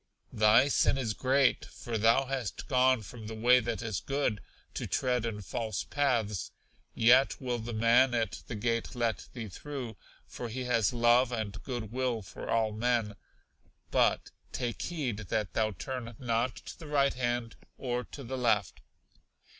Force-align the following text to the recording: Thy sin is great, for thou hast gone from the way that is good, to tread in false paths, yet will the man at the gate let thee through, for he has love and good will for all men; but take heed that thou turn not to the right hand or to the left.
Thy 0.33 0.67
sin 0.67 0.97
is 0.97 1.13
great, 1.13 1.63
for 1.63 1.95
thou 1.95 2.25
hast 2.25 2.67
gone 2.67 3.03
from 3.03 3.27
the 3.27 3.35
way 3.35 3.59
that 3.59 3.83
is 3.83 3.99
good, 3.99 4.41
to 4.73 4.87
tread 4.87 5.27
in 5.27 5.43
false 5.43 5.83
paths, 5.83 6.51
yet 6.95 7.39
will 7.39 7.59
the 7.59 7.71
man 7.71 8.15
at 8.15 8.41
the 8.47 8.55
gate 8.55 8.95
let 8.95 9.27
thee 9.33 9.47
through, 9.47 9.95
for 10.25 10.49
he 10.49 10.63
has 10.63 10.91
love 10.91 11.31
and 11.31 11.61
good 11.61 11.91
will 11.91 12.23
for 12.23 12.49
all 12.49 12.71
men; 12.71 13.15
but 13.91 14.31
take 14.51 14.81
heed 14.81 15.17
that 15.29 15.53
thou 15.53 15.69
turn 15.69 16.15
not 16.17 16.55
to 16.55 16.79
the 16.79 16.87
right 16.87 17.13
hand 17.13 17.55
or 17.77 18.03
to 18.03 18.23
the 18.23 18.39
left. 18.39 18.81